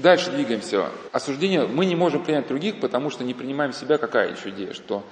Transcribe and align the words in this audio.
Дальше 0.00 0.30
двигаемся. 0.30 0.88
Осуждение 1.12 1.66
мы 1.66 1.84
не 1.84 1.94
можем 1.94 2.24
принять 2.24 2.48
других, 2.48 2.80
потому 2.80 3.10
что 3.10 3.22
не 3.22 3.34
принимаем 3.34 3.74
себя. 3.74 3.98
Какая 3.98 4.32
еще 4.32 4.48
идея? 4.48 4.72
Что 4.72 5.04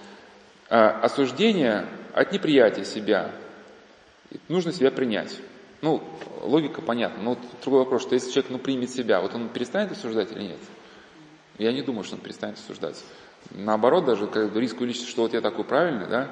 э, 0.71 0.77
осуждение 0.77 1.87
от 2.15 2.33
неприятия 2.33 2.85
себя. 2.85 3.31
Нужно 4.49 4.73
себя 4.73 4.91
принять. 4.91 5.37
Ну, 5.83 6.03
логика 6.41 6.81
понятна. 6.81 7.23
Но 7.23 7.31
вот 7.31 7.39
другой 7.63 7.81
вопрос, 7.81 8.01
что 8.03 8.15
если 8.15 8.31
человек 8.31 8.51
ну, 8.51 8.59
примет 8.59 8.91
себя, 8.91 9.21
вот 9.21 9.35
он 9.35 9.51
перестанет 9.51 9.93
осуждать 9.93 10.33
или 10.33 10.43
нет? 10.43 10.61
Я 11.59 11.73
не 11.73 11.83
думаю, 11.83 12.05
что 12.05 12.15
он 12.15 12.23
перестанет 12.23 12.57
осуждать. 12.57 13.05
Наоборот, 13.51 14.07
даже 14.07 14.27
как 14.27 14.53
бы 14.53 14.61
риск 14.61 14.81
увеличится, 14.81 15.09
что 15.09 15.23
вот 15.23 15.35
я 15.35 15.43
такой 15.43 15.65
правильный, 15.65 16.07
да, 16.07 16.31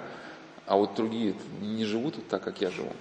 а 0.66 0.76
вот 0.76 0.94
другие 0.94 1.34
не 1.60 1.84
живут 1.84 2.16
так, 2.28 2.42
как 2.42 2.60
я 2.62 2.70
живу. 2.70 2.92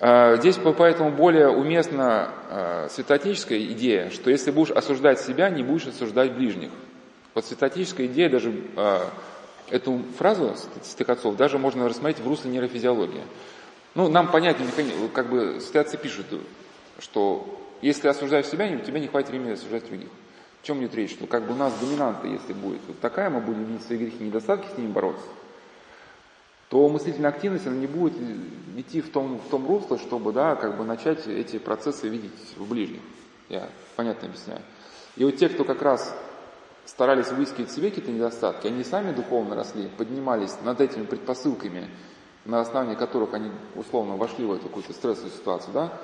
А, 0.00 0.36
здесь 0.36 0.56
поэтому 0.56 1.10
более 1.10 1.50
уместна 1.50 2.88
святоотеческая 2.90 3.58
идея, 3.58 4.10
что 4.10 4.30
если 4.30 4.50
будешь 4.50 4.70
осуждать 4.70 5.20
себя, 5.20 5.50
не 5.50 5.62
будешь 5.62 5.86
осуждать 5.86 6.32
ближних. 6.32 6.70
Вот 7.34 7.44
святоотеческая 7.44 8.06
идея, 8.06 8.30
даже 8.30 8.52
а, 8.76 9.10
эту 9.68 10.02
фразу 10.18 10.56
святых 10.82 11.10
отцов, 11.10 11.36
даже 11.36 11.58
можно 11.58 11.86
рассмотреть 11.86 12.18
в 12.18 12.26
русле 12.26 12.50
нейрофизиологии. 12.50 13.22
Ну, 13.94 14.08
нам 14.08 14.30
понятно, 14.30 14.64
как 15.12 15.28
бы 15.28 15.60
святцы 15.60 15.98
пишут, 15.98 16.26
что 16.98 17.60
если 17.82 18.08
осуждаешь 18.08 18.46
себя, 18.46 18.66
у 18.66 18.84
тебя 18.84 19.00
не 19.00 19.08
хватит 19.08 19.30
времени 19.30 19.52
осуждать 19.52 19.86
других. 19.86 20.08
В 20.62 20.66
чем 20.66 20.80
идет 20.80 20.94
речь? 20.94 21.12
Что 21.12 21.26
как 21.26 21.44
бы 21.44 21.52
у 21.52 21.56
нас 21.56 21.72
доминанта, 21.80 22.26
если 22.26 22.52
будет 22.52 22.80
вот 22.86 23.00
такая, 23.00 23.30
мы 23.30 23.40
будем 23.40 23.64
видеть 23.64 23.84
свои 23.84 23.98
грехи 23.98 24.16
и 24.20 24.24
недостатки, 24.24 24.66
с 24.74 24.78
ними 24.78 24.92
бороться 24.92 25.24
то 26.70 26.88
мыслительная 26.88 27.30
активность 27.30 27.66
она 27.66 27.76
не 27.76 27.88
будет 27.88 28.14
идти 28.76 29.00
в 29.00 29.10
том, 29.10 29.38
в 29.38 29.50
том 29.50 29.66
русло, 29.66 29.98
чтобы 29.98 30.32
да, 30.32 30.54
как 30.54 30.78
бы 30.78 30.84
начать 30.84 31.26
эти 31.26 31.58
процессы 31.58 32.08
видеть 32.08 32.30
в 32.56 32.66
ближних. 32.68 33.00
Я 33.48 33.68
понятно 33.96 34.28
объясняю. 34.28 34.62
И 35.16 35.24
вот 35.24 35.36
те, 35.36 35.48
кто 35.48 35.64
как 35.64 35.82
раз 35.82 36.16
старались 36.86 37.32
выискивать 37.32 37.72
себе 37.72 37.90
какие-то 37.90 38.12
недостатки, 38.12 38.68
они 38.68 38.84
сами 38.84 39.12
духовно 39.12 39.56
росли, 39.56 39.88
поднимались 39.88 40.54
над 40.62 40.80
этими 40.80 41.04
предпосылками, 41.04 41.88
на 42.44 42.60
основании 42.60 42.94
которых 42.94 43.34
они 43.34 43.50
условно 43.74 44.16
вошли 44.16 44.44
в 44.44 44.52
эту 44.52 44.68
какую-то 44.68 44.92
стрессовую 44.92 45.32
ситуацию, 45.32 45.74
да, 45.74 46.00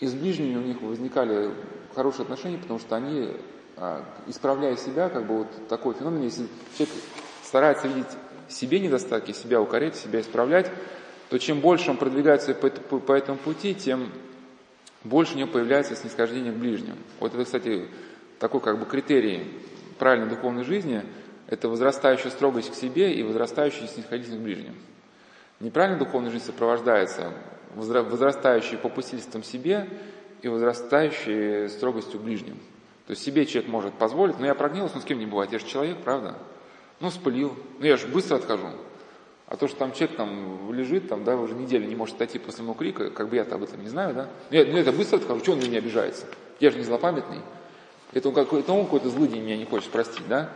и 0.00 0.06
с 0.06 0.14
ближними 0.14 0.56
у 0.56 0.62
них 0.62 0.80
возникали 0.80 1.52
хорошие 1.94 2.22
отношения, 2.22 2.56
потому 2.56 2.78
что 2.80 2.96
они, 2.96 3.36
а, 3.76 4.02
исправляя 4.28 4.76
себя, 4.76 5.10
как 5.10 5.26
бы 5.26 5.38
вот 5.38 5.68
такой 5.68 5.92
феномен, 5.94 6.22
если 6.22 6.46
человек 6.76 6.94
старается 7.42 7.86
видеть 7.86 8.08
себе 8.48 8.80
недостатки, 8.80 9.32
себя 9.32 9.60
укорять, 9.60 9.96
себя 9.96 10.20
исправлять, 10.20 10.70
то 11.30 11.38
чем 11.38 11.60
больше 11.60 11.90
он 11.90 11.96
продвигается 11.96 12.54
по, 12.54 13.12
этому 13.12 13.38
пути, 13.38 13.74
тем 13.74 14.10
больше 15.02 15.34
у 15.34 15.38
него 15.38 15.48
появляется 15.48 15.96
снисхождение 15.96 16.52
к 16.52 16.56
ближним. 16.56 16.96
Вот 17.20 17.34
это, 17.34 17.44
кстати, 17.44 17.86
такой 18.38 18.60
как 18.60 18.78
бы 18.78 18.86
критерий 18.86 19.46
правильной 19.98 20.28
духовной 20.28 20.64
жизни– 20.64 21.02
это 21.46 21.68
возрастающая 21.68 22.30
строгость 22.30 22.72
к 22.72 22.74
себе 22.74 23.12
и 23.12 23.22
возрастающая 23.22 23.86
снисходительность 23.86 24.40
к 24.40 24.44
ближним. 24.44 24.74
Неправильная 25.60 25.98
духовная 25.98 26.30
жизнь 26.30 26.46
сопровождается 26.46 27.32
возрастающей 27.74 28.78
попустительством 28.78 29.42
себе 29.42 29.88
и 30.42 30.48
возрастающей 30.48 31.68
строгостью 31.68 32.20
к 32.20 32.22
ближним. 32.22 32.56
То 33.06 33.10
есть 33.10 33.22
себе 33.22 33.44
человек 33.46 33.70
может 33.70 33.94
позволить, 33.94 34.38
но 34.38 34.46
я 34.46 34.54
прогнился, 34.54 34.94
ну 34.96 35.00
с 35.00 35.04
кем 35.04 35.18
не 35.18 35.26
бывает, 35.26 35.52
я 35.52 35.58
же 35.58 35.66
человек, 35.66 35.98
правда? 36.02 36.36
Ну, 37.00 37.10
спылил. 37.10 37.54
Ну, 37.78 37.86
я 37.86 37.96
же 37.96 38.06
быстро 38.06 38.36
отхожу. 38.36 38.68
А 39.46 39.56
то, 39.56 39.68
что 39.68 39.76
там 39.76 39.92
человек 39.92 40.16
там 40.16 40.72
лежит, 40.72 41.08
там, 41.08 41.22
да, 41.24 41.36
уже 41.36 41.54
неделю 41.54 41.86
не 41.86 41.94
может 41.94 42.16
отойти 42.16 42.38
после 42.38 42.62
моего 42.62 42.74
крика, 42.74 43.10
как 43.10 43.28
бы 43.28 43.36
я-то 43.36 43.56
об 43.56 43.62
этом 43.62 43.82
не 43.82 43.88
знаю, 43.88 44.14
да? 44.14 44.28
Я, 44.50 44.64
ну, 44.64 44.78
это 44.78 44.90
быстро 44.90 45.18
отхожу, 45.18 45.40
что 45.40 45.52
он 45.52 45.60
на 45.60 45.64
меня 45.64 45.78
обижается? 45.78 46.26
Я 46.60 46.70
же 46.70 46.78
не 46.78 46.84
злопамятный. 46.84 47.40
Это 48.12 48.28
он, 48.28 48.34
какой, 48.34 48.60
это 48.60 48.72
он 48.72 48.84
какой-то 48.84 49.10
злый 49.10 49.28
день 49.28 49.42
меня 49.42 49.56
не 49.56 49.64
хочет 49.64 49.90
простить, 49.90 50.26
да? 50.28 50.50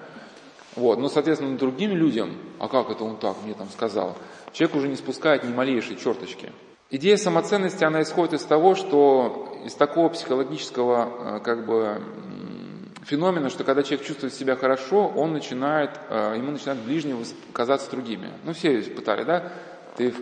Вот, 0.74 0.98
но, 0.98 1.08
соответственно, 1.08 1.58
другим 1.58 1.90
людям, 1.90 2.36
а 2.58 2.68
как 2.68 2.90
это 2.90 3.04
он 3.04 3.16
так 3.16 3.36
мне 3.44 3.54
там 3.54 3.68
сказал, 3.68 4.16
человек 4.52 4.76
уже 4.76 4.88
не 4.88 4.96
спускает 4.96 5.44
ни 5.44 5.52
малейшей 5.52 5.96
черточки. 5.96 6.52
Идея 6.90 7.16
самоценности, 7.16 7.84
она 7.84 8.00
исходит 8.02 8.34
из 8.34 8.44
того, 8.44 8.74
что 8.74 9.60
из 9.66 9.74
такого 9.74 10.08
психологического, 10.08 11.36
э, 11.36 11.40
как 11.40 11.66
бы, 11.66 12.00
феномена, 13.04 13.50
что 13.50 13.64
когда 13.64 13.82
человек 13.82 14.06
чувствует 14.06 14.34
себя 14.34 14.56
хорошо, 14.56 15.08
он 15.08 15.32
начинает, 15.32 15.90
э, 16.08 16.34
ему 16.36 16.50
начинает 16.50 16.80
ближнее 16.80 17.16
казаться 17.52 17.90
другими. 17.90 18.30
Ну, 18.44 18.52
все 18.52 18.80
испытали, 18.80 19.24
да? 19.24 19.52
Ты 19.96 20.12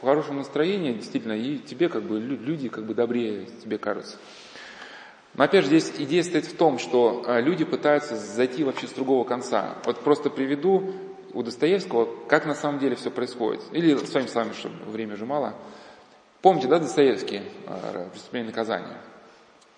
в 0.00 0.04
хорошем 0.04 0.36
настроении, 0.36 0.92
действительно, 0.92 1.32
и 1.32 1.58
тебе 1.58 1.88
как 1.88 2.02
бы 2.02 2.20
люди 2.20 2.68
как 2.68 2.84
бы 2.84 2.94
добрее 2.94 3.46
тебе 3.62 3.78
кажутся. 3.78 4.18
Но 5.34 5.44
опять 5.44 5.64
же, 5.64 5.68
здесь 5.68 5.92
идея 5.98 6.22
стоит 6.22 6.46
в 6.46 6.56
том, 6.56 6.78
что 6.78 7.24
э, 7.26 7.40
люди 7.40 7.64
пытаются 7.64 8.16
зайти 8.16 8.62
вообще 8.62 8.86
с 8.86 8.92
другого 8.92 9.24
конца. 9.24 9.74
Вот 9.84 10.00
просто 10.00 10.30
приведу 10.30 10.94
у 11.32 11.42
Достоевского, 11.42 12.08
как 12.28 12.46
на 12.46 12.54
самом 12.54 12.78
деле 12.78 12.94
все 12.94 13.10
происходит. 13.10 13.60
Или 13.72 13.96
своими 14.06 14.28
словами, 14.28 14.52
чтобы 14.52 14.76
время 14.84 15.16
же 15.16 15.26
мало. 15.26 15.54
Помните, 16.40 16.68
да, 16.68 16.78
Достоевский, 16.78 17.42
э, 17.66 18.08
«Преступление 18.12 18.50
и 18.50 18.52
наказание»? 18.52 18.98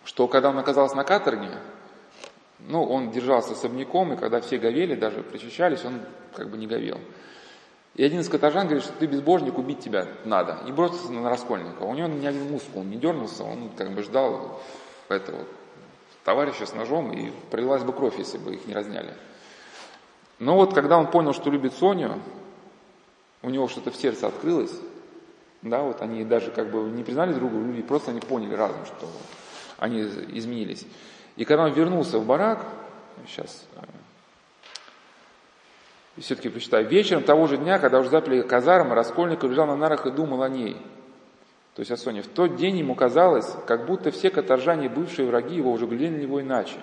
Что 0.05 0.29
когда 0.29 0.51
он 0.51 0.59
оказался 0.59 0.95
на 0.97 1.05
каторге, 1.05 1.51
ну, 2.59 2.85
он 2.85 3.11
держался 3.11 3.53
особняком, 3.53 4.13
и 4.13 4.17
когда 4.17 4.41
все 4.41 4.59
говели, 4.59 4.95
даже 4.95 5.23
причащались, 5.23 5.85
он 5.85 6.01
как 6.35 6.51
бы 6.51 6.57
не 6.57 6.67
говел. 6.67 6.99
И 7.95 8.05
один 8.05 8.21
из 8.21 8.29
каторжан 8.29 8.67
говорит, 8.67 8.85
что 8.85 8.93
ты 8.99 9.07
безбожник, 9.07 9.57
убить 9.59 9.81
тебя 9.81 10.07
надо. 10.25 10.59
И 10.67 10.73
бросился 10.73 11.11
на 11.13 11.31
Раскольника. 11.31 11.83
У 11.83 11.95
него 11.95 12.09
ни 12.09 12.27
один 12.27 12.51
мускул 12.51 12.83
не 12.83 12.97
дернулся, 12.97 13.43
он 13.43 13.71
как 13.77 13.93
бы 13.93 14.03
ждал 14.03 14.61
этого 15.09 15.45
товарища 16.25 16.67
с 16.67 16.75
ножом, 16.75 17.13
и 17.13 17.31
пролилась 17.51 17.85
бы 17.85 17.93
кровь, 17.93 18.19
если 18.19 18.37
бы 18.37 18.55
их 18.55 18.67
не 18.67 18.75
разняли. 18.75 19.15
Но 20.39 20.57
вот 20.57 20.75
когда 20.75 20.99
он 20.99 21.07
понял, 21.07 21.33
что 21.33 21.51
любит 21.51 21.73
Соню, 21.75 22.21
у 23.43 23.49
него 23.49 23.69
что-то 23.69 23.91
в 23.91 23.97
сердце 23.97 24.27
открылось, 24.27 24.75
да, 25.63 25.83
вот 25.83 26.03
они 26.03 26.25
даже 26.25 26.51
как 26.51 26.71
бы 26.71 26.81
не 26.91 27.03
признали 27.03 27.33
друг 27.33 27.51
друга, 27.51 27.83
просто 27.83 28.11
они 28.11 28.21
поняли 28.21 28.55
разом, 28.55 28.85
что 28.85 29.09
они 29.79 30.01
изменились. 30.03 30.85
И 31.37 31.45
когда 31.45 31.65
он 31.65 31.73
вернулся 31.73 32.19
в 32.19 32.27
барак, 32.27 32.65
сейчас 33.27 33.67
э, 33.77 33.81
все-таки 36.21 36.49
прочитаю, 36.49 36.89
вечером 36.89 37.23
того 37.23 37.47
же 37.47 37.59
дня, 37.59 37.79
когда 37.79 38.01
уже 38.01 38.09
запали 38.09 38.43
казармы, 38.43 38.95
Раскольников 38.95 39.51
лежал 39.51 39.67
на 39.67 39.77
нарах 39.77 40.07
и 40.07 40.11
думал 40.11 40.43
о 40.43 40.49
ней. 40.49 40.77
То 41.75 41.81
есть 41.81 41.93
о 41.93 41.99
Соне. 41.99 42.23
В 42.23 42.29
тот 42.29 42.57
день 42.57 42.79
ему 42.79 42.95
казалось, 42.95 43.55
как 43.67 43.85
будто 43.85 44.11
все 44.11 44.31
каторжане, 44.31 44.89
бывшие 44.89 45.29
враги 45.29 45.57
его, 45.57 45.71
уже 45.73 45.87
глядели 45.87 46.17
на 46.17 46.23
него 46.23 46.41
иначе. 46.41 46.79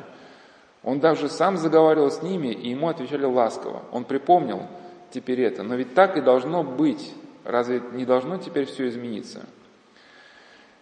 Он 0.84 1.00
даже 1.00 1.30
сам 1.30 1.58
заговаривал 1.58 2.12
с 2.12 2.22
ними, 2.22 2.50
и 2.50 2.70
ему 2.70 2.90
отвечали 2.90 3.26
ласково. 3.26 3.82
Он 3.92 4.04
припомнил 4.04 4.68
теперь 5.12 5.42
это. 5.42 5.64
Но 5.64 5.74
ведь 5.76 5.96
так 5.96 6.16
и 6.16 6.22
должно 6.22 6.64
быть. 6.64 7.12
Разве 7.44 7.82
не 7.94 8.06
должно 8.06 8.38
теперь 8.38 8.66
все 8.66 8.88
измениться? 8.88 9.46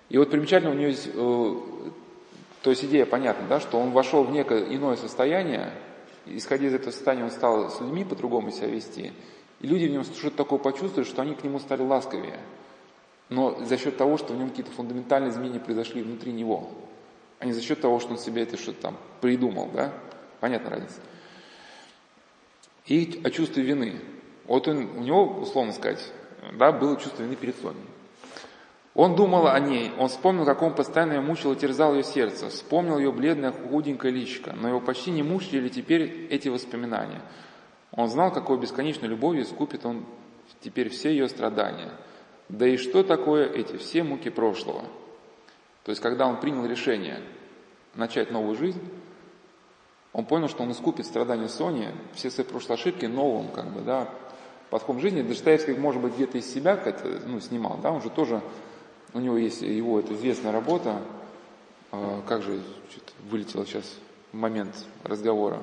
И 0.09 0.17
вот 0.17 0.29
примечательно, 0.29 0.71
у 0.71 0.75
него 0.75 0.87
есть 0.87 1.09
э, 1.13 1.55
то 2.61 2.69
есть 2.69 2.83
идея 2.85 3.05
понятна, 3.05 3.47
да, 3.47 3.59
что 3.59 3.79
он 3.79 3.91
вошел 3.91 4.23
в 4.23 4.31
некое 4.31 4.75
иное 4.75 4.95
состояние, 4.95 5.73
исходя 6.25 6.67
из 6.67 6.73
этого 6.73 6.91
состояния 6.91 7.25
он 7.25 7.31
стал 7.31 7.69
с 7.69 7.79
людьми 7.79 8.03
по-другому 8.03 8.51
себя 8.51 8.67
вести, 8.67 9.13
и 9.59 9.67
люди 9.67 9.85
в 9.85 9.91
нем 9.91 10.03
что-то 10.03 10.37
такое 10.37 10.59
почувствовали, 10.59 11.07
что 11.07 11.21
они 11.21 11.35
к 11.35 11.43
нему 11.43 11.59
стали 11.59 11.81
ласковее. 11.81 12.39
Но 13.29 13.63
за 13.63 13.77
счет 13.77 13.97
того, 13.97 14.17
что 14.17 14.33
в 14.33 14.37
нем 14.37 14.49
какие-то 14.49 14.71
фундаментальные 14.71 15.31
изменения 15.31 15.59
произошли 15.59 16.03
внутри 16.03 16.33
него, 16.33 16.69
а 17.39 17.45
не 17.45 17.53
за 17.53 17.61
счет 17.61 17.81
того, 17.81 17.99
что 17.99 18.11
он 18.11 18.17
себе 18.17 18.43
это 18.43 18.57
что-то 18.57 18.81
там 18.81 18.97
придумал, 19.21 19.69
да? 19.73 19.93
Понятна 20.39 20.71
разница. 20.71 20.99
И 22.85 23.21
о 23.23 23.29
чувстве 23.29 23.63
вины. 23.63 23.99
Вот 24.45 24.67
он, 24.67 24.89
у 24.97 25.01
него, 25.01 25.23
условно 25.23 25.71
сказать, 25.71 26.11
да, 26.53 26.71
было 26.71 26.97
чувство 26.97 27.23
вины 27.23 27.35
перед 27.35 27.55
Соней. 27.55 27.79
Он 28.93 29.15
думал 29.15 29.47
о 29.47 29.59
ней, 29.59 29.91
он 29.97 30.09
вспомнил, 30.09 30.45
как 30.45 30.61
он 30.61 30.75
постоянно 30.75 31.21
мучил 31.21 31.53
и 31.53 31.55
терзал 31.55 31.93
ее 31.95 32.03
сердце, 32.03 32.49
вспомнил 32.49 32.97
ее 32.97 33.11
бледное 33.13 33.53
худенькое 33.53 34.13
личико, 34.13 34.53
но 34.53 34.67
его 34.67 34.81
почти 34.81 35.11
не 35.11 35.23
мучили 35.23 35.69
теперь 35.69 36.27
эти 36.29 36.49
воспоминания. 36.49 37.21
Он 37.91 38.09
знал, 38.09 38.33
какой 38.33 38.59
бесконечной 38.59 39.07
любовью 39.07 39.45
скупит 39.45 39.85
он 39.85 40.05
теперь 40.59 40.89
все 40.89 41.11
ее 41.11 41.29
страдания. 41.29 41.91
Да 42.49 42.67
и 42.67 42.75
что 42.75 43.03
такое 43.03 43.49
эти 43.49 43.77
все 43.77 44.03
муки 44.03 44.29
прошлого? 44.29 44.83
То 45.83 45.91
есть, 45.91 46.01
когда 46.01 46.27
он 46.27 46.39
принял 46.39 46.65
решение 46.65 47.21
начать 47.95 48.29
новую 48.29 48.55
жизнь, 48.55 48.81
он 50.11 50.25
понял, 50.25 50.49
что 50.49 50.63
он 50.63 50.71
искупит 50.71 51.05
страдания 51.05 51.47
Сони, 51.47 51.89
все 52.13 52.29
свои 52.29 52.45
прошлые 52.45 52.75
ошибки 52.75 53.05
новым, 53.05 53.47
как 53.47 53.71
бы, 53.71 53.79
да, 53.81 54.09
подходом 54.69 55.01
жизни. 55.01 55.21
Достоевский, 55.21 55.73
может 55.73 56.01
быть, 56.01 56.15
где-то 56.15 56.37
из 56.37 56.53
себя 56.53 56.77
ну, 57.25 57.39
снимал, 57.39 57.79
да, 57.81 57.91
он 57.91 58.01
же 58.01 58.09
тоже 58.09 58.41
у 59.13 59.19
него 59.19 59.37
есть 59.37 59.61
его 59.61 59.99
эта 59.99 60.13
известная 60.13 60.51
работа, 60.51 61.01
а, 61.91 62.21
как 62.27 62.43
же 62.43 62.61
вылетел 63.29 63.65
сейчас 63.65 63.85
момент 64.31 64.73
разговора, 65.03 65.59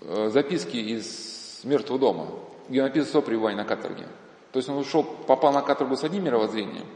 а, 0.00 0.30
записки 0.30 0.76
из 0.76 1.60
мертвого 1.64 1.98
дома, 1.98 2.26
где 2.68 2.82
написано 2.82 3.20
о 3.20 3.22
пребывании 3.22 3.58
на 3.58 3.64
каторге. 3.64 4.06
То 4.52 4.58
есть 4.58 4.68
он 4.68 4.76
ушел, 4.76 5.02
попал 5.02 5.52
на 5.52 5.62
каторгу 5.62 5.96
с 5.96 6.04
одним 6.04 6.24
мировоззрением, 6.24 6.86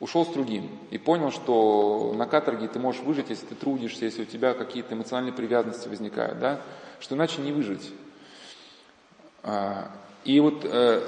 ушел 0.00 0.24
с 0.24 0.28
другим 0.28 0.70
и 0.90 0.98
понял, 0.98 1.30
что 1.30 2.12
на 2.14 2.26
каторге 2.26 2.68
ты 2.68 2.78
можешь 2.78 3.02
выжить, 3.02 3.30
если 3.30 3.46
ты 3.46 3.54
трудишься, 3.54 4.04
если 4.04 4.22
у 4.22 4.26
тебя 4.26 4.54
какие-то 4.54 4.94
эмоциональные 4.94 5.32
привязанности 5.32 5.88
возникают, 5.88 6.38
да, 6.38 6.60
что 7.00 7.14
иначе 7.14 7.40
не 7.40 7.52
выжить. 7.52 7.92
А, 9.42 9.90
и 10.24 10.40
вот 10.40 10.64
э, 10.64 11.02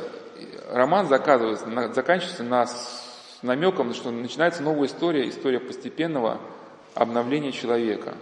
роман 0.70 1.08
заказывается, 1.08 1.92
заканчивается 1.92 2.44
на, 2.44 2.66
с 3.38 3.42
намеком, 3.42 3.92
что 3.94 4.10
начинается 4.10 4.62
новая 4.62 4.88
история, 4.88 5.28
история 5.28 5.60
постепенного 5.60 6.40
обновления 6.94 7.52
человека. 7.52 8.14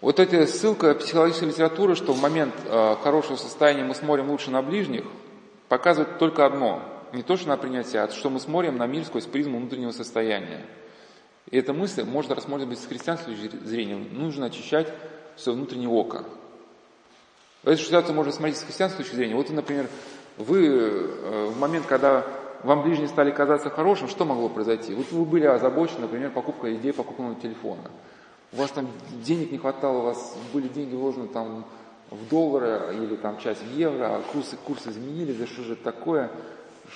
Вот 0.00 0.18
эта 0.18 0.46
ссылка 0.46 0.94
психологической 0.94 1.48
литературы, 1.48 1.94
что 1.94 2.14
в 2.14 2.20
момент 2.20 2.54
э, 2.64 2.96
хорошего 3.02 3.36
состояния 3.36 3.84
мы 3.84 3.94
смотрим 3.94 4.30
лучше 4.30 4.50
на 4.50 4.62
ближних, 4.62 5.04
показывает 5.68 6.18
только 6.18 6.46
одно– 6.46 6.82
не 7.12 7.22
то, 7.22 7.36
что 7.36 7.48
на 7.48 7.56
принятие, 7.56 8.02
а 8.02 8.10
что 8.10 8.30
мы 8.30 8.40
смотрим 8.40 8.76
на 8.76 8.86
мир 8.86 9.04
сквозь 9.04 9.26
призму 9.26 9.58
внутреннего 9.58 9.90
состояния. 9.90 10.64
И 11.50 11.58
эта 11.58 11.72
мысль 11.72 12.04
можно 12.04 12.34
рассматривать 12.34 12.78
с 12.78 12.86
христианской 12.86 13.34
зрения. 13.64 13.96
Нужно 13.96 14.46
очищать 14.46 14.92
все 15.36 15.52
внутреннее 15.52 15.88
око. 15.88 16.24
Эту 17.64 17.82
ситуацию 17.82 18.14
можно 18.14 18.32
смотреть 18.32 18.58
с 18.58 18.62
христианской 18.62 19.04
точки 19.04 19.16
зрения. 19.16 19.34
Вот, 19.34 19.50
например, 19.50 19.88
вы 20.40 20.66
э, 20.66 21.46
в 21.46 21.58
момент, 21.58 21.86
когда 21.86 22.26
вам 22.62 22.82
ближние 22.82 23.08
стали 23.08 23.30
казаться 23.30 23.70
хорошим, 23.70 24.08
что 24.08 24.24
могло 24.24 24.48
произойти? 24.48 24.94
Вот 24.94 25.10
вы 25.12 25.24
были 25.24 25.46
озабочены, 25.46 26.00
например, 26.00 26.30
покупкой 26.30 26.76
идеей 26.76 26.92
покупного 26.92 27.34
телефона. 27.36 27.90
У 28.52 28.56
вас 28.56 28.70
там 28.70 28.88
денег 29.24 29.52
не 29.52 29.58
хватало, 29.58 29.98
у 29.98 30.02
вас 30.02 30.36
были 30.52 30.68
деньги 30.68 30.94
вложены 30.94 31.28
там 31.28 31.64
в 32.10 32.28
доллары 32.28 32.94
или 32.96 33.16
там 33.16 33.38
часть 33.38 33.62
в 33.62 33.72
евро, 33.76 34.16
а 34.16 34.22
курсы, 34.32 34.56
курсы 34.64 34.90
изменились, 34.90 35.36
да 35.36 35.46
что 35.46 35.62
же 35.62 35.74
это 35.74 35.84
такое? 35.84 36.30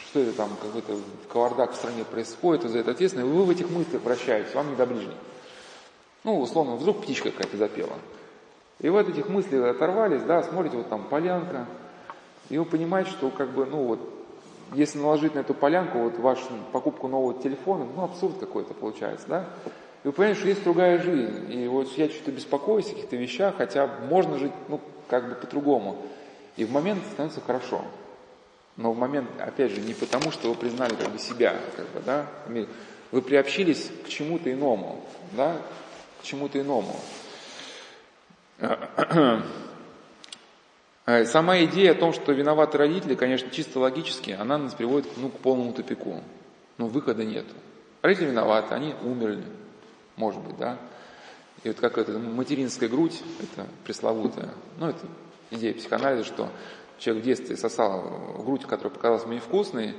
что 0.09 0.21
это 0.21 0.33
там 0.33 0.51
какой-то 0.61 0.97
кавардак 1.33 1.73
в 1.73 1.77
стране 1.77 2.05
происходит, 2.05 2.65
и 2.65 2.69
за 2.69 2.79
это 2.79 2.91
ответственны, 2.93 3.27
и 3.27 3.33
вы 3.33 3.45
в 3.45 3.51
этих 3.51 3.71
мыслях 3.71 4.03
вращаетесь, 4.03 4.55
вам 4.55 4.71
не 4.71 4.77
до 4.77 4.87
ближних. 4.87 5.15
Ну, 6.25 6.41
условно, 6.41 6.77
вдруг 6.77 7.03
птичка 7.03 7.31
какая-то 7.31 7.57
запела. 7.57 7.95
И 8.81 8.89
вы 8.89 9.01
от 9.01 9.09
этих 9.09 9.29
мыслей 9.29 9.59
оторвались, 9.59 10.23
да, 10.23 10.43
смотрите, 10.43 10.77
вот 10.77 10.89
там 10.89 11.05
полянка, 11.05 11.67
и 12.51 12.59
вы 12.59 12.65
понимаете, 12.65 13.11
что 13.11 13.31
как 13.31 13.51
бы, 13.51 13.67
ну 13.67 13.85
вот, 13.85 14.01
если 14.75 14.99
наложить 14.99 15.35
на 15.35 15.41
эту 15.41 15.55
полянку 15.55 15.99
вот 15.99 16.19
вашу 16.19 16.45
покупку 16.73 17.09
нового 17.09 17.41
телефона, 17.41 17.87
ну 17.95 18.05
абсурд 18.05 18.39
какой-то 18.39 18.75
получается, 18.75 19.27
да? 19.29 19.45
И 20.03 20.09
вы 20.09 20.13
понимаете, 20.13 20.41
что 20.41 20.49
есть 20.49 20.65
другая 20.65 21.03
жизнь. 21.03 21.53
И 21.53 21.67
вот 21.67 21.91
я 21.97 22.09
что-то 22.09 22.33
беспокоюсь 22.33 22.87
о 22.87 22.91
каких-то 22.91 23.17
вещах, 23.17 23.57
хотя 23.57 23.87
можно 24.09 24.39
жить, 24.39 24.53
ну, 24.69 24.81
как 25.09 25.29
бы 25.29 25.35
по-другому. 25.35 25.97
И 26.57 26.65
в 26.65 26.73
момент 26.73 27.03
становится 27.13 27.41
хорошо. 27.41 27.83
Но 28.77 28.93
в 28.93 28.99
момент, 28.99 29.31
опять 29.39 29.73
же, 29.73 29.81
не 29.81 29.95
потому, 29.95 30.31
что 30.31 30.49
вы 30.49 30.57
признали 30.57 30.95
как 30.95 31.11
бы 31.11 31.19
себя, 31.19 31.55
как 31.77 31.89
бы, 31.91 32.01
да, 32.05 32.27
вы 33.13 33.23
приобщились 33.23 33.91
к 34.05 34.09
чему-то 34.09 34.53
иному, 34.53 35.01
да, 35.33 35.57
к 36.21 36.25
чему-то 36.25 36.61
иному. 36.61 36.97
Сама 41.07 41.63
идея 41.65 41.93
о 41.93 41.95
том, 41.95 42.15
что 42.15 42.33
виноваты 42.33 42.79
родители, 42.79 43.15
конечно, 43.15 43.51
чисто 43.51 43.79
логически, 43.79 44.31
она 44.31 44.57
нас 44.57 44.75
приводит 44.75 45.11
ну, 45.19 45.29
к 45.29 45.35
полному 45.35 45.75
тупику. 45.75 46.21
Но 46.79 46.87
выхода 46.87 47.25
нет. 47.25 47.45
Родители 48.01 48.27
виноваты, 48.31 48.75
они 48.75 48.95
умерли, 49.03 49.45
может 50.17 50.41
быть, 50.41 50.57
да. 50.57 50.79
И 51.63 51.69
вот 51.69 51.79
как 51.79 51.99
это 51.99 52.19
материнская 52.19 52.89
грудь, 52.89 53.23
это 53.41 53.67
пресловутая, 53.85 54.51
ну, 54.79 54.89
это 54.89 55.07
идея 55.51 55.75
психоанализа, 55.75 56.25
что 56.25 56.49
человек 56.99 57.23
в 57.23 57.27
детстве 57.27 57.57
сосал 57.57 58.43
грудь, 58.45 58.65
которая 58.65 58.93
показалась 58.93 59.27
мне 59.27 59.41
вкусной, 59.41 59.95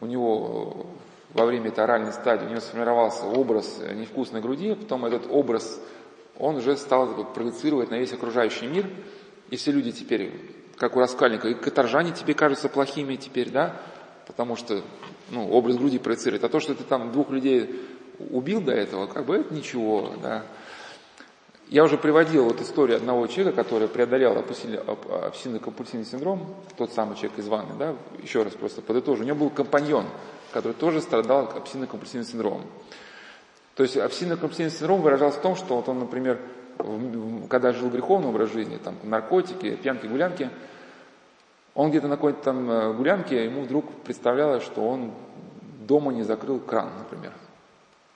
у 0.00 0.06
него 0.06 0.86
во 1.34 1.44
время 1.44 1.68
этой 1.68 1.84
оральной 1.84 2.12
стадии 2.12 2.46
у 2.46 2.50
него 2.50 2.60
сформировался 2.60 3.24
образ 3.26 3.80
невкусной 3.94 4.40
груди, 4.40 4.74
потом 4.74 5.04
этот 5.04 5.26
образ, 5.30 5.80
он 6.38 6.56
уже 6.56 6.76
стал 6.76 7.24
проецировать 7.34 7.90
на 7.90 7.98
весь 7.98 8.12
окружающий 8.12 8.66
мир, 8.66 8.86
и 9.50 9.56
все 9.56 9.72
люди 9.72 9.92
теперь, 9.92 10.32
как 10.76 10.96
у 10.96 11.00
раскальника, 11.00 11.48
и 11.48 11.54
каторжане 11.54 12.12
тебе 12.12 12.34
кажутся 12.34 12.68
плохими 12.68 13.16
теперь, 13.16 13.50
да, 13.50 13.80
потому 14.26 14.56
что 14.56 14.82
ну, 15.30 15.48
образ 15.50 15.76
груди 15.76 15.98
проецирует, 15.98 16.44
а 16.44 16.48
то, 16.48 16.60
что 16.60 16.74
ты 16.74 16.84
там 16.84 17.12
двух 17.12 17.30
людей 17.30 17.80
убил 18.30 18.60
до 18.60 18.72
этого, 18.72 19.06
как 19.06 19.26
бы 19.26 19.36
это 19.36 19.54
ничего, 19.54 20.12
да, 20.22 20.44
я 21.70 21.84
уже 21.84 21.98
приводил 21.98 22.44
вот 22.44 22.62
историю 22.62 22.96
одного 22.96 23.26
человека, 23.26 23.62
который 23.62 23.88
преодолел 23.88 24.38
обсессивно-компульсивный 24.38 26.06
синдром, 26.06 26.54
тот 26.78 26.92
самый 26.94 27.14
человек 27.16 27.38
из 27.38 27.46
ванны, 27.46 27.74
да, 27.78 27.94
еще 28.22 28.42
раз 28.42 28.54
просто 28.54 28.80
подытожу. 28.80 29.22
У 29.22 29.26
него 29.26 29.36
был 29.36 29.50
компаньон, 29.50 30.06
который 30.50 30.72
тоже 30.72 31.02
страдал 31.02 31.52
обсессивно-компульсивным 31.54 32.24
синдромом. 32.24 32.62
То 33.74 33.82
есть 33.82 33.98
обсессивно-компульсивный 33.98 34.70
синдром 34.70 35.02
выражался 35.02 35.40
в 35.40 35.42
том, 35.42 35.56
что 35.56 35.76
вот 35.76 35.88
он, 35.90 35.98
например, 35.98 36.40
когда 37.48 37.72
жил 37.72 37.90
греховный 37.90 38.28
образ 38.28 38.52
жизни, 38.52 38.76
там 38.76 38.94
наркотики, 39.02 39.76
пьянки, 39.76 40.06
гулянки, 40.06 40.50
он 41.74 41.90
где-то 41.90 42.08
на 42.08 42.16
какой-то 42.16 42.42
там 42.42 42.70
э, 42.70 42.92
гулянке, 42.92 43.44
ему 43.44 43.62
вдруг 43.62 43.90
представлялось, 44.02 44.62
что 44.62 44.88
он 44.88 45.12
дома 45.86 46.12
не 46.12 46.22
закрыл 46.22 46.58
кран, 46.60 46.90
например. 46.98 47.32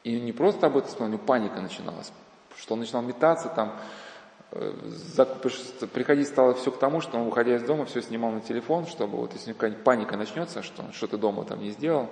И 0.05 0.21
не 0.21 0.33
просто 0.33 0.67
об 0.67 0.77
этом 0.77 0.89
вспомнил, 0.89 1.19
паника 1.19 1.61
начиналась 1.61 2.13
что 2.57 2.75
он 2.75 2.81
начинал 2.81 3.03
метаться 3.03 3.49
там, 3.49 3.73
э, 4.53 4.73
приходить 5.93 6.29
стало 6.29 6.55
все 6.55 6.71
к 6.71 6.79
тому, 6.79 7.01
что 7.01 7.19
он, 7.19 7.25
выходя 7.25 7.57
из 7.57 7.63
дома, 7.63 7.85
все 7.87 8.03
снимал 8.03 8.31
на 8.31 8.41
телефон, 8.41 8.87
чтобы 8.87 9.19
вот 9.19 9.33
если 9.33 9.53
какая-нибудь 9.53 9.85
паника 9.85 10.17
начнется, 10.17 10.63
что 10.63 10.83
он 10.83 10.93
что-то 10.93 11.19
дома 11.19 11.45
там 11.45 11.61
не 11.61 11.71
сделал, 11.71 12.09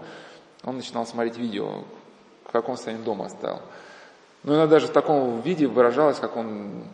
он 0.64 0.76
начинал 0.76 1.06
смотреть 1.06 1.36
видео, 1.36 1.84
в 2.44 2.52
каком 2.52 2.76
состоянии 2.76 3.04
дома 3.04 3.26
оставил. 3.26 3.60
Ну, 4.42 4.54
иногда 4.54 4.66
даже 4.66 4.86
в 4.86 4.92
таком 4.92 5.40
виде 5.42 5.66
выражалось, 5.66 6.18
как 6.18 6.36
он 6.36 6.84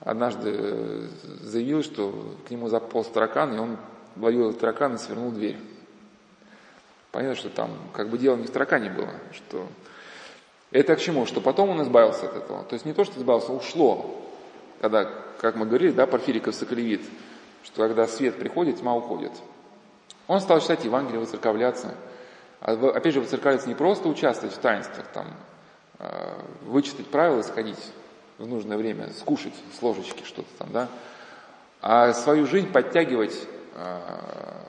однажды 0.00 0.54
э, 0.54 1.06
заявил, 1.40 1.82
что 1.82 2.34
к 2.46 2.50
нему 2.50 2.68
заполз 2.68 3.08
таракан, 3.08 3.54
и 3.54 3.58
он 3.58 3.76
ловил 4.16 4.52
таракан 4.52 4.94
и 4.96 4.98
свернул 4.98 5.30
дверь. 5.30 5.56
Понятно, 7.12 7.36
что 7.36 7.50
там 7.50 7.70
как 7.92 8.08
бы 8.08 8.18
дело 8.18 8.36
не 8.36 8.46
в 8.46 8.50
таракане 8.50 8.90
было, 8.90 9.10
что 9.32 9.66
это 10.70 10.96
к 10.96 11.00
чему? 11.00 11.26
Что 11.26 11.40
потом 11.40 11.70
он 11.70 11.82
избавился 11.82 12.26
от 12.26 12.36
этого. 12.36 12.64
То 12.64 12.74
есть 12.74 12.86
не 12.86 12.94
то, 12.94 13.04
что 13.04 13.20
избавился, 13.20 13.52
ушло. 13.52 14.18
Когда, 14.80 15.04
как 15.38 15.54
мы 15.54 15.66
говорили, 15.66 15.92
да, 15.92 16.06
Порфириков 16.06 16.54
Соколевит, 16.54 17.02
что 17.62 17.86
когда 17.86 18.06
свет 18.06 18.38
приходит, 18.38 18.80
тьма 18.80 18.96
уходит. 18.96 19.32
Он 20.26 20.40
стал 20.40 20.60
читать 20.60 20.84
Евангелие, 20.84 21.20
выцерковляться. 21.20 21.94
А 22.60 22.72
опять 22.72 23.12
же, 23.12 23.20
выцерковляться 23.20 23.68
не 23.68 23.74
просто 23.74 24.08
участвовать 24.08 24.54
в 24.54 24.58
таинствах, 24.58 25.06
там, 25.12 25.26
вычитать 26.62 27.06
правила, 27.06 27.42
сходить 27.42 27.78
в 28.38 28.46
нужное 28.46 28.76
время, 28.76 29.10
скушать 29.18 29.54
с 29.78 29.82
ложечки 29.82 30.24
что-то 30.24 30.48
там, 30.58 30.72
да, 30.72 30.88
а 31.80 32.12
свою 32.12 32.46
жизнь 32.46 32.70
подтягивать 32.70 33.36
а, 33.74 34.66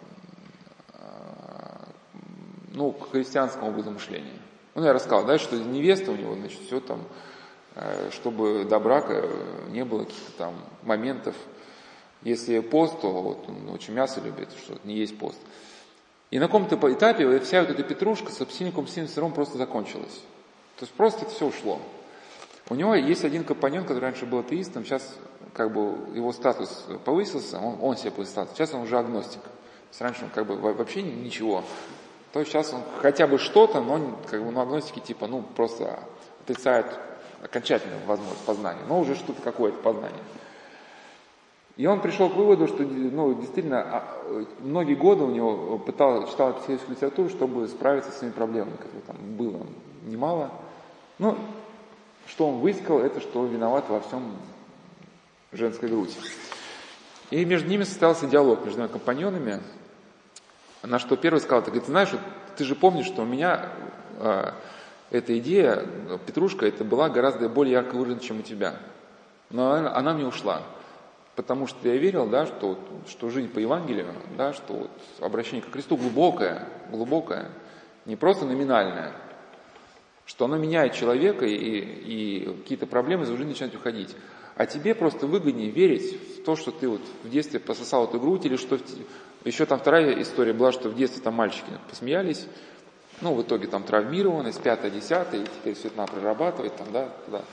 ну, 2.74 2.92
к 2.92 3.12
христианскому 3.12 3.70
образу 3.70 3.92
мышления. 3.92 4.40
Ну, 4.76 4.84
я 4.84 4.94
рассказал, 4.94 5.26
да, 5.26 5.38
что 5.38 5.56
невеста 5.56 6.12
у 6.12 6.16
него, 6.16 6.36
значит, 6.36 6.60
все 6.66 6.80
там, 6.80 7.04
э, 7.76 8.10
чтобы 8.12 8.66
до 8.66 8.80
брака 8.80 9.24
не 9.70 9.86
было 9.86 10.06
каких-то 10.06 10.32
там 10.38 10.56
моментов. 10.82 11.36
Если 12.24 12.60
пост, 12.60 13.00
то 13.02 13.12
вот 13.12 13.48
он 13.48 13.70
очень 13.70 13.94
мясо 13.94 14.20
любит, 14.22 14.50
что 14.58 14.78
не 14.84 14.96
есть 14.96 15.18
пост. 15.18 15.38
И 16.32 16.40
на 16.40 16.48
каком-то 16.48 16.76
этапе 16.92 17.40
вся 17.40 17.62
вот 17.62 17.70
эта 17.70 17.84
петрушка 17.84 18.32
с 18.32 18.42
апсиником 18.42 18.88
синусером 18.88 19.34
просто 19.34 19.58
закончилась. 19.58 20.22
То 20.78 20.86
есть 20.86 20.94
просто 20.94 21.26
это 21.26 21.32
все 21.32 21.48
ушло. 21.48 21.80
У 22.70 22.76
него 22.76 22.96
есть 22.96 23.26
один 23.26 23.44
компаньон, 23.44 23.84
который 23.84 24.00
раньше 24.00 24.26
был 24.26 24.40
атеистом, 24.40 24.86
сейчас 24.86 25.16
как 25.54 25.74
бы 25.74 26.16
его 26.16 26.32
статус 26.32 26.88
повысился, 27.06 27.60
он, 27.60 27.78
он 27.82 27.98
себе 27.98 28.12
повысил 28.12 28.32
статус, 28.32 28.56
сейчас 28.56 28.74
он 28.74 28.82
уже 28.82 28.98
агностик. 28.98 29.42
То 29.42 29.90
есть 29.90 30.02
раньше 30.02 30.24
он 30.24 30.30
как 30.30 30.48
бы 30.48 30.56
вообще 30.56 31.02
ничего 31.04 31.64
то 32.34 32.40
есть 32.40 32.52
сейчас 32.52 32.74
он 32.74 32.82
хотя 33.00 33.28
бы 33.28 33.38
что-то, 33.38 33.80
но 33.80 34.18
как 34.30 34.44
бы 34.44 34.52
ну, 34.52 34.60
агностики 34.60 35.00
типа, 35.00 35.28
ну, 35.28 35.44
просто 35.56 36.00
отрицают 36.42 36.88
окончательную 37.44 38.02
возможность 38.08 38.44
познания, 38.44 38.82
но 38.90 39.00
уже 39.00 39.14
что-то 39.16 39.42
какое-то 39.44 39.78
познание. 39.78 40.24
И 41.78 41.86
он 41.86 42.02
пришел 42.02 42.30
к 42.30 42.36
выводу, 42.36 42.68
что 42.68 42.82
ну, 42.84 43.36
действительно 43.36 43.82
а, 43.82 44.46
многие 44.60 44.96
годы 44.96 45.24
у 45.24 45.30
него 45.30 45.78
пытал, 45.78 46.28
читал 46.28 46.54
психологическую 46.54 46.96
литературу, 46.96 47.30
чтобы 47.30 47.68
справиться 47.68 48.12
с 48.12 48.18
своими 48.18 48.34
проблемами, 48.34 48.78
которые 48.78 49.02
там 49.02 49.18
было 49.38 49.66
немало. 50.04 50.52
Ну, 51.24 51.38
что 52.28 52.50
он 52.50 52.60
высказал, 52.60 53.00
это 53.00 53.22
что 53.22 53.46
виноват 53.46 53.88
во 53.88 54.02
всем 54.02 54.36
женская 55.54 55.88
грудь. 55.88 56.18
И 57.32 57.46
между 57.46 57.70
ними 57.70 57.84
состоялся 57.84 58.28
диалог, 58.28 58.66
между 58.66 58.90
компаньонами, 58.90 59.62
на 60.82 61.00
что 61.00 61.16
первый 61.16 61.40
сказал, 61.40 61.64
ты 61.64 61.72
говорит, 61.72 61.88
знаешь, 61.88 62.10
ты 62.58 62.66
же 62.66 62.76
помнишь, 62.76 63.06
что 63.06 63.22
у 63.22 63.26
меня 63.26 63.70
э, 64.20 64.52
эта 65.12 65.40
идея, 65.40 65.88
Петрушка, 66.26 66.66
это 66.66 66.84
была 66.84 67.08
гораздо 67.08 67.48
более 67.48 67.72
ярко 67.72 67.96
выражена, 67.96 68.20
чем 68.20 68.40
у 68.40 68.42
тебя. 68.42 68.76
Но 69.50 69.72
она, 69.72 69.96
она 69.96 70.14
мне 70.14 70.28
ушла. 70.28 70.62
Потому 71.38 71.68
что 71.68 71.88
я 71.88 71.96
верил, 71.96 72.28
да, 72.28 72.46
что, 72.48 72.78
что 73.08 73.30
жизнь 73.30 73.48
по 73.48 73.60
Евангелию, 73.60 74.14
да, 74.38 74.52
что 74.52 74.74
вот 74.74 74.92
обращение 75.22 75.64
к 75.64 75.72
Христу 75.72 75.96
глубокое, 75.96 76.68
глубокое. 76.92 77.50
не 78.06 78.18
просто 78.18 78.44
номинальное, 78.44 79.14
что 80.26 80.46
оно 80.46 80.58
меняет 80.58 80.94
человека, 80.94 81.46
и, 81.46 81.56
и 81.56 82.56
какие-то 82.62 82.88
проблемы 82.88 83.24
из 83.24 83.30
жизни 83.30 83.46
начинают 83.46 83.76
уходить. 83.76 84.16
А 84.56 84.66
тебе 84.66 84.96
просто 84.96 85.28
выгоднее 85.28 85.70
верить 85.70 86.18
в 86.40 86.44
то, 86.44 86.56
что 86.56 86.72
ты 86.72 86.88
вот 86.88 87.02
в 87.24 87.30
детстве 87.30 87.60
пососал 87.60 88.06
эту 88.06 88.20
грудь, 88.20 88.46
или 88.46 88.56
что... 88.56 88.80
Еще 89.46 89.66
там 89.66 89.80
вторая 89.80 90.22
история 90.22 90.54
была, 90.54 90.72
что 90.72 90.90
в 90.90 90.96
детстве 90.96 91.22
там 91.22 91.34
мальчики 91.34 91.66
посмеялись, 91.90 92.48
ну, 93.22 93.34
в 93.34 93.42
итоге 93.42 93.68
там 93.68 93.84
травмированность, 93.84 94.62
пятое, 94.62 94.90
десятое, 94.92 95.42
и 95.42 95.46
теперь 95.46 95.76
все 95.76 95.88
это 95.88 95.98
надо 95.98 96.14
прорабатывать, 96.14 96.76
там, 96.76 96.88
да, 96.92 97.10
да. 97.28 97.44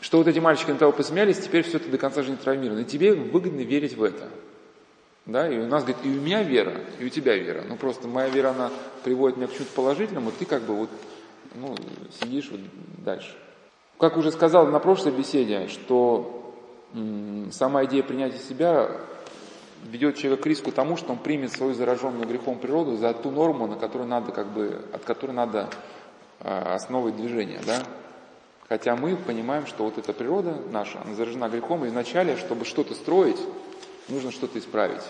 Что 0.00 0.18
вот 0.18 0.28
эти 0.28 0.38
мальчики 0.38 0.70
на 0.70 0.76
того 0.76 0.92
посмеялись, 0.92 1.38
теперь 1.38 1.62
все 1.62 1.78
это 1.78 1.88
до 1.88 1.98
конца 1.98 2.22
жизни 2.22 2.36
травмировано. 2.36 2.80
И 2.80 2.84
тебе 2.84 3.14
выгодно 3.14 3.60
верить 3.60 3.96
в 3.96 4.02
это. 4.02 4.28
Да, 5.26 5.48
и 5.48 5.58
у 5.58 5.66
нас, 5.66 5.84
говорит, 5.84 6.04
и 6.04 6.08
у 6.08 6.20
меня 6.20 6.42
вера, 6.42 6.74
и 6.98 7.06
у 7.06 7.08
тебя 7.08 7.34
вера. 7.36 7.64
Ну, 7.66 7.76
просто 7.76 8.06
моя 8.06 8.28
вера, 8.28 8.50
она 8.50 8.70
приводит 9.04 9.38
меня 9.38 9.46
к 9.46 9.54
чему-то 9.54 9.72
положительному, 9.74 10.32
ты 10.38 10.44
как 10.44 10.62
бы 10.62 10.74
вот, 10.74 10.90
ну, 11.54 11.74
сидишь 12.20 12.50
вот 12.50 12.60
дальше. 13.04 13.34
Как 13.98 14.16
уже 14.16 14.32
сказал 14.32 14.66
на 14.66 14.78
прошлой 14.80 15.12
беседе, 15.12 15.68
что 15.68 16.54
сама 17.50 17.84
идея 17.84 18.02
принятия 18.02 18.38
себя 18.38 18.90
ведет 19.84 20.16
человека 20.16 20.44
к 20.44 20.46
риску 20.46 20.72
тому, 20.72 20.96
что 20.96 21.12
он 21.12 21.18
примет 21.18 21.52
свою 21.52 21.74
зараженную 21.74 22.26
грехом 22.26 22.58
природу 22.58 22.96
за 22.96 23.12
ту 23.12 23.30
норму, 23.30 23.66
на 23.66 23.76
которую 23.76 24.08
надо, 24.08 24.32
как 24.32 24.48
бы, 24.48 24.82
от 24.92 25.04
которой 25.04 25.32
надо 25.32 25.68
э, 26.40 26.74
основывать 26.74 27.16
движение. 27.16 27.60
Да? 27.66 27.82
Хотя 28.68 28.96
мы 28.96 29.16
понимаем, 29.16 29.66
что 29.66 29.84
вот 29.84 29.98
эта 29.98 30.12
природа 30.12 30.56
наша, 30.70 31.00
она 31.04 31.14
заражена 31.14 31.48
грехом, 31.48 31.84
и 31.84 31.88
вначале, 31.88 32.36
чтобы 32.36 32.64
что-то 32.64 32.94
строить, 32.94 33.38
нужно 34.08 34.30
что-то 34.30 34.58
исправить. 34.58 35.02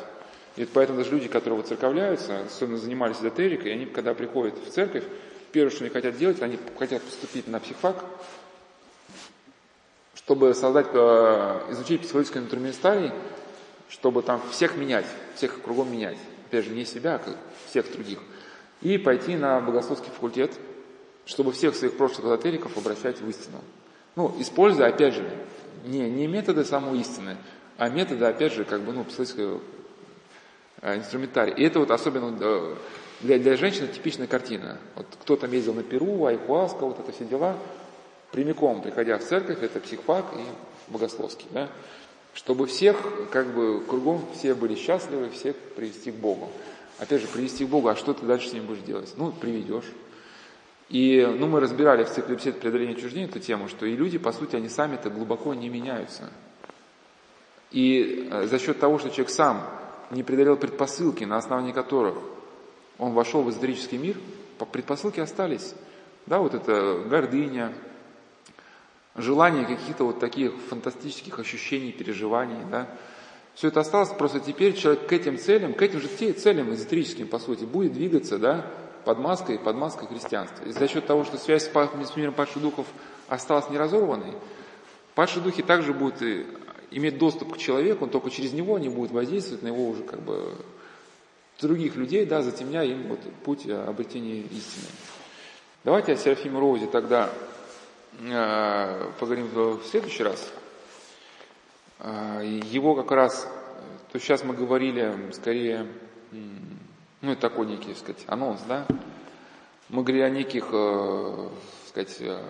И 0.56 0.64
поэтому 0.64 0.98
даже 0.98 1.10
люди, 1.10 1.28
которые 1.28 1.60
воцерковляются, 1.60 2.40
особенно 2.46 2.78
занимались 2.78 3.18
эзотерикой, 3.18 3.72
они, 3.72 3.86
когда 3.86 4.14
приходят 4.14 4.54
в 4.58 4.70
церковь, 4.70 5.04
первое, 5.54 5.70
что 5.70 5.84
они 5.84 5.92
хотят 5.92 6.18
делать, 6.18 6.42
они 6.42 6.58
хотят 6.76 7.00
поступить 7.00 7.46
на 7.46 7.60
психфак, 7.60 8.04
чтобы 10.16 10.52
создать, 10.52 10.88
э, 10.92 11.60
изучить 11.70 12.00
психологическое 12.02 12.40
инструментарий, 12.40 13.12
чтобы 13.88 14.22
там 14.22 14.42
всех 14.50 14.76
менять, 14.76 15.06
всех 15.36 15.62
кругом 15.62 15.92
менять. 15.92 16.18
Опять 16.48 16.64
же, 16.64 16.72
не 16.72 16.84
себя, 16.84 17.20
а 17.24 17.36
всех 17.68 17.90
других. 17.92 18.18
И 18.82 18.98
пойти 18.98 19.36
на 19.36 19.60
богословский 19.60 20.10
факультет, 20.10 20.58
чтобы 21.24 21.52
всех 21.52 21.76
своих 21.76 21.96
прошлых 21.96 22.26
эзотериков 22.26 22.76
обращать 22.76 23.20
в 23.20 23.28
истину. 23.28 23.60
Ну, 24.16 24.34
используя, 24.40 24.88
опять 24.88 25.14
же, 25.14 25.30
не, 25.84 26.10
не 26.10 26.26
методы 26.26 26.64
самой 26.64 26.98
истины, 26.98 27.36
а 27.78 27.88
методы, 27.88 28.24
опять 28.24 28.52
же, 28.52 28.64
как 28.64 28.80
бы, 28.80 28.92
ну, 28.92 29.04
психологического 29.04 29.60
э, 30.82 30.96
инструментария. 30.96 31.54
И 31.54 31.62
это 31.62 31.78
вот 31.78 31.92
особенно 31.92 32.36
э, 32.40 32.74
для, 33.20 33.38
для 33.38 33.56
женщины 33.56 33.88
типичная 33.88 34.26
картина. 34.26 34.78
Вот 34.96 35.06
кто 35.20 35.36
там 35.36 35.52
ездил 35.52 35.74
на 35.74 35.82
Перу, 35.82 36.24
Айхуаска, 36.26 36.84
вот 36.84 36.98
это 37.00 37.12
все 37.12 37.24
дела, 37.24 37.56
прямиком, 38.32 38.82
приходя 38.82 39.18
в 39.18 39.24
церковь, 39.24 39.62
это 39.62 39.80
психфак 39.80 40.26
и 40.34 40.90
богословский, 40.92 41.46
да, 41.50 41.68
чтобы 42.34 42.66
всех, 42.66 42.96
как 43.30 43.54
бы, 43.54 43.80
кругом 43.80 44.24
все 44.34 44.54
были 44.54 44.74
счастливы, 44.74 45.30
всех 45.30 45.56
привести 45.76 46.10
к 46.10 46.16
Богу. 46.16 46.50
Опять 46.98 47.22
же, 47.22 47.28
привести 47.28 47.64
к 47.64 47.68
Богу, 47.68 47.88
а 47.88 47.96
что 47.96 48.12
ты 48.12 48.26
дальше 48.26 48.48
с 48.48 48.52
ним 48.52 48.66
будешь 48.66 48.82
делать? 48.82 49.12
Ну, 49.16 49.32
приведешь. 49.32 49.84
И, 50.88 51.26
ну, 51.38 51.46
мы 51.46 51.60
разбирали 51.60 52.04
в 52.04 52.10
цикле 52.10 52.36
бесед 52.36 52.60
преодоления 52.60 52.94
отчуждения 52.94 53.26
эту 53.26 53.40
тему, 53.40 53.68
что 53.68 53.86
и 53.86 53.96
люди, 53.96 54.18
по 54.18 54.32
сути, 54.32 54.56
они 54.56 54.68
сами-то 54.68 55.10
глубоко 55.10 55.54
не 55.54 55.68
меняются. 55.68 56.30
И 57.70 58.28
э, 58.30 58.46
за 58.46 58.58
счет 58.58 58.78
того, 58.78 58.98
что 58.98 59.10
человек 59.10 59.30
сам 59.30 59.66
не 60.10 60.22
преодолел 60.22 60.56
предпосылки, 60.56 61.24
на 61.24 61.36
основании 61.36 61.72
которых 61.72 62.14
он 62.98 63.12
вошел 63.12 63.42
в 63.42 63.50
эзотерический 63.50 63.98
мир, 63.98 64.16
предпосылки 64.72 65.20
остались. 65.20 65.74
Да, 66.26 66.38
вот 66.38 66.54
это 66.54 67.02
гордыня, 67.06 67.72
желание 69.14 69.66
каких-то 69.66 70.04
вот 70.04 70.20
таких 70.20 70.52
фантастических 70.68 71.38
ощущений, 71.38 71.92
переживаний, 71.92 72.64
да. 72.70 72.88
Все 73.54 73.68
это 73.68 73.80
осталось, 73.80 74.08
просто 74.08 74.40
теперь 74.40 74.74
человек 74.74 75.06
к 75.06 75.12
этим 75.12 75.38
целям, 75.38 75.74
к 75.74 75.82
этим 75.82 76.00
же 76.00 76.08
целям 76.08 76.72
эзотерическим, 76.74 77.28
по 77.28 77.38
сути, 77.38 77.64
будет 77.64 77.92
двигаться, 77.92 78.38
да, 78.38 78.66
под 79.04 79.18
маской, 79.18 79.58
под 79.58 79.76
маской 79.76 80.08
христианства. 80.08 80.64
И 80.64 80.72
за 80.72 80.88
счет 80.88 81.06
того, 81.06 81.24
что 81.24 81.36
связь 81.36 81.70
с 81.70 82.16
миром 82.16 82.34
падших 82.34 82.62
духов 82.62 82.86
осталась 83.28 83.70
неразорванной, 83.70 84.32
падшие 85.14 85.42
духи 85.42 85.62
также 85.62 85.92
будут 85.92 86.20
иметь 86.90 87.18
доступ 87.18 87.54
к 87.54 87.58
человеку, 87.58 88.06
только 88.06 88.30
через 88.30 88.52
него 88.52 88.76
они 88.76 88.88
будут 88.88 89.12
воздействовать 89.12 89.62
на 89.62 89.68
его 89.68 89.88
уже 89.88 90.02
как 90.02 90.20
бы 90.22 90.56
других 91.60 91.96
людей, 91.96 92.26
да, 92.26 92.42
затемняя 92.42 92.84
им 92.84 93.08
вот 93.08 93.20
путь 93.44 93.68
обретения 93.68 94.40
истины. 94.40 94.86
Давайте 95.84 96.14
о 96.14 96.16
Серафиме 96.16 96.58
Роузе 96.58 96.86
тогда 96.86 97.30
э, 98.20 99.10
поговорим 99.18 99.48
в 99.48 99.82
следующий 99.84 100.22
раз. 100.22 100.52
Э, 102.00 102.40
его 102.42 102.94
как 102.94 103.10
раз, 103.10 103.48
то 104.12 104.18
сейчас 104.18 104.44
мы 104.44 104.54
говорили 104.54 105.30
скорее, 105.32 105.86
ну 106.30 107.32
это 107.32 107.40
такой 107.40 107.66
некий, 107.66 107.88
так 107.88 107.98
сказать, 107.98 108.24
анонс, 108.26 108.60
да, 108.68 108.86
мы 109.88 110.02
говорили 110.02 110.22
о 110.22 110.30
неких, 110.30 110.68
э, 110.72 111.48
так 111.92 112.08
сказать, 112.08 112.16
э, 112.20 112.42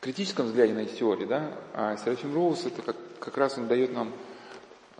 критическом 0.00 0.46
взгляде 0.46 0.74
на 0.74 0.80
эти 0.80 0.96
теории, 0.96 1.24
да, 1.24 1.52
а 1.72 1.96
Серафим 1.96 2.34
Роуз 2.34 2.66
это 2.66 2.82
как, 2.82 2.96
как 3.18 3.36
раз 3.36 3.56
он 3.56 3.68
дает 3.68 3.92
нам, 3.92 4.12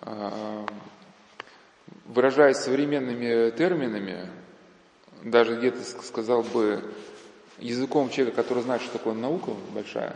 э, 0.02 0.66
выражаясь 2.14 2.58
современными 2.58 3.50
терминами, 3.50 4.30
даже 5.24 5.56
где-то 5.56 5.82
сказал 5.82 6.42
бы 6.42 6.82
языком 7.58 8.08
человека, 8.08 8.42
который 8.42 8.62
знает, 8.62 8.82
что 8.82 8.98
такое 8.98 9.14
наука 9.14 9.50
большая, 9.72 10.14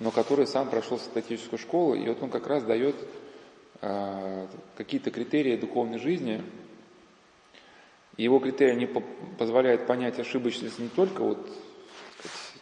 но 0.00 0.10
который 0.10 0.46
сам 0.46 0.70
прошел 0.70 0.98
статическую 0.98 1.58
школу, 1.58 1.94
и 1.94 2.08
вот 2.08 2.22
он 2.22 2.30
как 2.30 2.46
раз 2.46 2.64
дает 2.64 2.96
э, 3.82 4.46
какие-то 4.76 5.10
критерии 5.10 5.56
духовной 5.56 5.98
жизни, 5.98 6.42
его 8.16 8.38
критерии 8.38 8.76
не 8.76 8.86
позволяют 8.86 9.86
понять 9.86 10.18
ошибочность 10.18 10.78
не 10.78 10.88
только 10.88 11.22
вот 11.22 11.46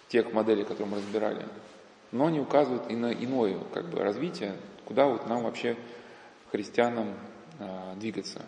тех 0.09 0.33
моделей, 0.33 0.65
которые 0.65 0.89
мы 0.89 0.97
разбирали, 0.97 1.47
но 2.11 2.27
они 2.27 2.41
указывают 2.41 2.91
и 2.91 2.97
на 2.97 3.13
иное 3.13 3.59
как 3.73 3.89
бы, 3.89 4.01
развитие, 4.01 4.57
куда 4.85 5.07
вот 5.07 5.29
нам 5.29 5.45
вообще, 5.45 5.77
христианам, 6.51 7.15
двигаться. 7.97 8.42